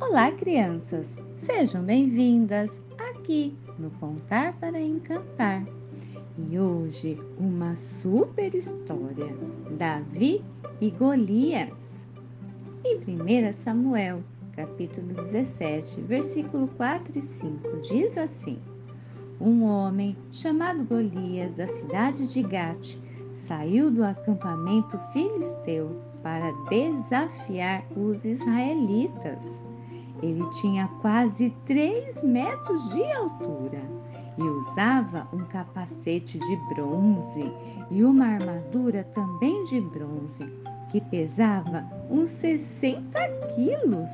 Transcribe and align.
Olá, 0.00 0.30
crianças! 0.30 1.12
Sejam 1.38 1.82
bem-vindas 1.82 2.70
aqui 3.10 3.58
no 3.76 3.90
Contar 3.90 4.52
para 4.60 4.80
Encantar. 4.80 5.66
E 6.38 6.56
hoje, 6.56 7.20
uma 7.36 7.74
super 7.74 8.54
história: 8.54 9.36
Davi 9.76 10.44
e 10.80 10.88
Golias. 10.92 12.06
Em 12.84 12.96
1 12.96 13.52
Samuel, 13.52 14.22
capítulo 14.54 15.14
17, 15.14 16.00
versículo 16.02 16.68
4 16.68 17.18
e 17.18 17.22
5, 17.22 17.80
diz 17.80 18.16
assim: 18.16 18.60
Um 19.40 19.64
homem 19.64 20.16
chamado 20.30 20.84
Golias, 20.84 21.56
da 21.56 21.66
cidade 21.66 22.32
de 22.32 22.40
Gate, 22.40 22.96
saiu 23.34 23.90
do 23.90 24.04
acampamento 24.04 24.96
filisteu 25.12 26.00
para 26.22 26.52
desafiar 26.70 27.84
os 27.96 28.24
israelitas. 28.24 29.67
Ele 30.22 30.44
tinha 30.60 30.88
quase 31.00 31.50
três 31.64 32.22
metros 32.22 32.88
de 32.90 33.04
altura 33.12 33.82
e 34.36 34.42
usava 34.42 35.26
um 35.32 35.44
capacete 35.44 36.38
de 36.38 36.56
bronze 36.72 37.52
e 37.90 38.04
uma 38.04 38.26
armadura 38.26 39.04
também 39.14 39.64
de 39.64 39.80
bronze, 39.80 40.44
que 40.90 41.00
pesava 41.00 41.84
uns 42.10 42.30
60 42.30 43.18
quilos. 43.54 44.10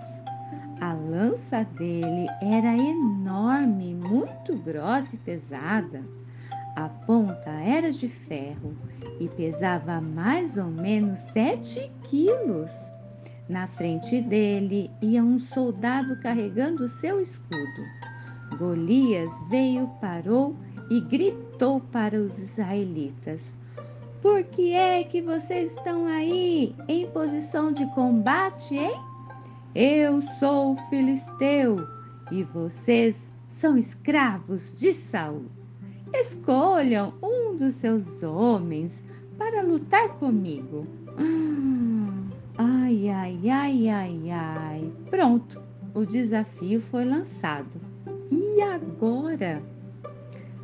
A 0.80 0.92
lança 0.92 1.64
dele 1.64 2.26
era 2.42 2.76
enorme, 2.76 3.94
muito 3.94 4.56
grossa 4.56 5.14
e 5.14 5.18
pesada. 5.18 6.02
A 6.74 6.88
ponta 6.88 7.50
era 7.50 7.92
de 7.92 8.08
ferro 8.08 8.74
e 9.20 9.28
pesava 9.28 10.00
mais 10.00 10.58
ou 10.58 10.66
menos 10.66 11.18
sete 11.32 11.90
quilos. 12.02 12.72
Na 13.48 13.66
frente 13.66 14.22
dele 14.22 14.90
ia 15.02 15.22
um 15.22 15.38
soldado 15.38 16.18
carregando 16.20 16.88
seu 16.88 17.20
escudo. 17.20 17.84
Golias 18.58 19.32
veio, 19.48 19.88
parou 20.00 20.56
e 20.90 21.00
gritou 21.00 21.80
para 21.80 22.16
os 22.16 22.38
israelitas: 22.38 23.52
Por 24.22 24.42
que 24.44 24.72
é 24.72 25.04
que 25.04 25.20
vocês 25.20 25.74
estão 25.74 26.06
aí 26.06 26.74
em 26.88 27.06
posição 27.08 27.70
de 27.70 27.86
combate, 27.94 28.74
hein? 28.74 28.98
Eu 29.74 30.22
sou 30.38 30.76
filisteu 30.88 31.86
e 32.30 32.42
vocês 32.42 33.30
são 33.50 33.76
escravos 33.76 34.72
de 34.78 34.92
Saul. 34.92 35.46
Escolham 36.12 37.12
um 37.22 37.56
dos 37.56 37.74
seus 37.74 38.22
homens 38.22 39.02
para 39.36 39.62
lutar 39.62 40.08
comigo. 40.10 40.86
Ai, 43.10 43.38
ai, 43.50 43.50
ai, 43.50 43.88
ai, 43.88 44.30
ai. 44.30 44.92
Pronto, 45.10 45.60
o 45.94 46.04
desafio 46.04 46.80
foi 46.80 47.04
lançado. 47.04 47.80
E 48.30 48.60
agora? 48.62 49.62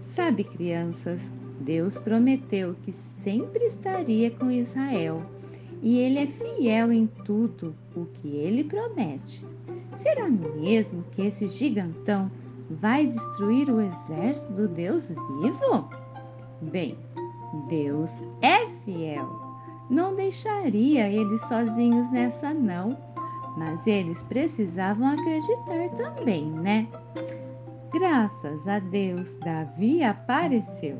Sabe, 0.01 0.45
crianças, 0.45 1.21
Deus 1.61 1.99
prometeu 1.99 2.75
que 2.83 2.93
sempre 2.93 3.65
estaria 3.65 4.31
com 4.31 4.51
Israel 4.51 5.23
e 5.83 5.99
ele 5.99 6.19
é 6.19 6.27
fiel 6.27 6.93
em 6.93 7.07
tudo 7.07 7.75
o 7.95 8.07
que 8.07 8.29
ele 8.29 8.65
promete. 8.65 9.45
Será 9.97 10.29
mesmo 10.29 11.05
que 11.11 11.23
esse 11.23 11.49
gigantão 11.49 12.31
vai 12.71 13.07
destruir 13.07 13.69
o 13.69 13.81
exército 13.81 14.53
do 14.53 14.69
Deus 14.69 15.09
vivo? 15.09 15.89
Bem, 16.63 16.97
Deus 17.69 18.23
é 18.41 18.69
fiel 18.85 19.50
não 19.91 20.15
deixaria 20.15 21.09
eles 21.09 21.41
sozinhos 21.43 22.11
nessa 22.13 22.55
não, 22.55 22.97
mas 23.57 23.85
eles 23.87 24.23
precisavam 24.23 25.09
acreditar 25.09 25.89
também, 25.97 26.47
né? 26.47 26.87
Graças 27.93 28.67
a 28.69 28.79
Deus, 28.79 29.35
Davi 29.45 30.05
apareceu. 30.05 30.97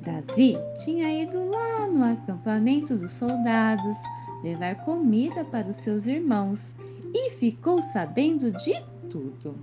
Davi 0.00 0.56
tinha 0.84 1.22
ido 1.22 1.48
lá 1.48 1.86
no 1.86 2.04
acampamento 2.04 2.96
dos 2.96 3.12
soldados 3.12 3.96
levar 4.42 4.74
comida 4.84 5.44
para 5.44 5.68
os 5.68 5.76
seus 5.76 6.06
irmãos 6.06 6.72
e 7.14 7.30
ficou 7.30 7.80
sabendo 7.80 8.50
de 8.52 8.74
tudo. 9.10 9.56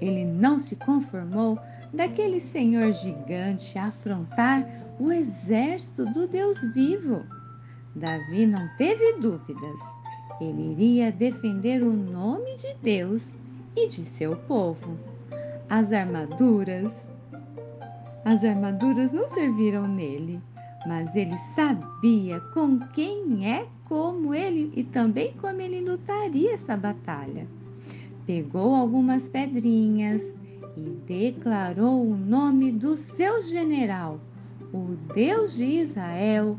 Ele 0.00 0.24
não 0.24 0.58
se 0.58 0.76
conformou 0.76 1.58
daquele 1.92 2.40
senhor 2.40 2.92
gigante 2.92 3.78
afrontar 3.78 4.66
o 4.98 5.12
exército 5.12 6.04
do 6.06 6.26
Deus 6.26 6.60
vivo. 6.74 7.24
Davi 7.94 8.44
não 8.46 8.68
teve 8.76 9.14
dúvidas. 9.20 9.80
Ele 10.40 10.72
iria 10.72 11.12
defender 11.12 11.82
o 11.82 11.92
nome 11.92 12.56
de 12.56 12.74
Deus 12.82 13.24
e 13.76 13.86
de 13.86 14.04
seu 14.04 14.36
povo. 14.36 14.98
As 15.68 15.92
armaduras, 15.92 17.08
as 18.24 18.44
armaduras 18.44 19.12
não 19.12 19.28
serviram 19.28 19.86
nele, 19.86 20.40
mas 20.86 21.14
ele 21.14 21.36
sabia 21.36 22.40
com 22.52 22.80
quem 22.92 23.48
é 23.48 23.66
como 23.84 24.34
ele 24.34 24.72
e 24.74 24.82
também 24.82 25.32
como 25.40 25.60
ele 25.60 25.80
lutaria 25.80 26.54
essa 26.54 26.76
batalha. 26.76 27.46
Pegou 28.26 28.74
algumas 28.74 29.28
pedrinhas 29.28 30.32
e 30.76 30.80
declarou 31.06 32.04
o 32.04 32.16
nome 32.16 32.72
do 32.72 32.96
seu 32.96 33.40
general, 33.42 34.18
o 34.72 34.96
Deus 35.14 35.54
de 35.54 35.64
Israel, 35.64 36.58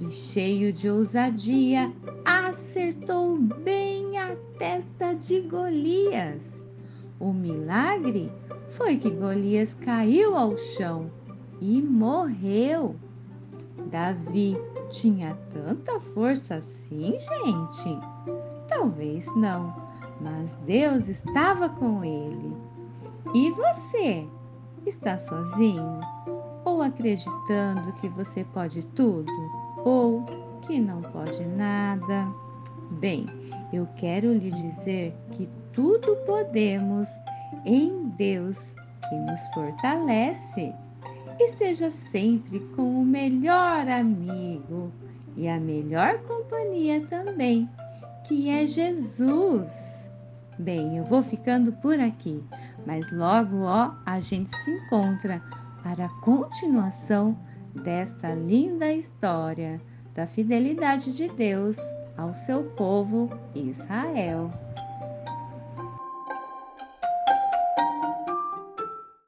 e, 0.00 0.10
cheio 0.10 0.72
de 0.72 0.88
ousadia, 0.88 1.92
acertou 2.24 3.36
bem 3.38 4.18
a 4.18 4.36
testa 4.58 5.14
de 5.14 5.40
Golias. 5.42 6.62
O 7.18 7.32
milagre 7.32 8.30
foi 8.70 8.96
que 8.96 9.10
Golias 9.10 9.74
caiu 9.74 10.36
ao 10.36 10.56
chão 10.56 11.10
e 11.60 11.80
morreu. 11.80 12.96
Davi 13.90 14.56
tinha 14.90 15.36
tanta 15.52 15.98
força 16.00 16.56
assim, 16.56 17.16
gente? 17.18 17.98
Talvez 18.68 19.26
não, 19.34 19.74
mas 20.20 20.54
Deus 20.66 21.08
estava 21.08 21.68
com 21.68 22.04
ele. 22.04 22.54
E 23.34 23.50
você? 23.50 24.26
Está 24.84 25.18
sozinho? 25.18 26.00
Ou 26.64 26.82
acreditando 26.82 27.92
que 27.94 28.08
você 28.08 28.44
pode 28.44 28.84
tudo? 28.86 29.32
Ou 29.86 30.24
que 30.62 30.80
não 30.80 31.00
pode 31.00 31.44
nada. 31.46 32.26
Bem, 32.98 33.24
eu 33.72 33.86
quero 33.94 34.32
lhe 34.32 34.50
dizer 34.50 35.14
que 35.30 35.48
tudo 35.72 36.16
podemos 36.26 37.08
em 37.64 38.08
Deus 38.18 38.74
que 39.08 39.14
nos 39.14 39.40
fortalece. 39.54 40.74
Esteja 41.38 41.88
sempre 41.92 42.58
com 42.74 43.00
o 43.00 43.04
melhor 43.04 43.86
amigo 43.88 44.90
e 45.36 45.46
a 45.46 45.60
melhor 45.60 46.18
companhia 46.22 47.06
também, 47.06 47.68
que 48.26 48.50
é 48.50 48.66
Jesus. 48.66 50.10
Bem, 50.58 50.96
eu 50.96 51.04
vou 51.04 51.22
ficando 51.22 51.70
por 51.74 52.00
aqui, 52.00 52.42
mas 52.84 53.08
logo, 53.12 53.62
ó, 53.62 53.92
a 54.04 54.18
gente 54.18 54.50
se 54.64 54.70
encontra 54.70 55.40
para 55.84 56.06
a 56.06 56.20
continuação 56.22 57.36
desta 57.76 58.34
linda 58.34 58.92
história 58.92 59.80
da 60.14 60.26
fidelidade 60.26 61.16
de 61.16 61.28
Deus 61.28 61.76
ao 62.16 62.34
seu 62.34 62.64
povo 62.64 63.30
Israel. 63.54 64.50